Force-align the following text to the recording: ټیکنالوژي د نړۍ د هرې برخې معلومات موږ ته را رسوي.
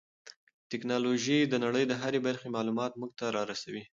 ټیکنالوژي 0.69 1.39
د 1.47 1.53
نړۍ 1.65 1.83
د 1.87 1.93
هرې 2.01 2.19
برخې 2.27 2.47
معلومات 2.55 2.91
موږ 2.99 3.11
ته 3.19 3.25
را 3.35 3.43
رسوي. 3.51 3.83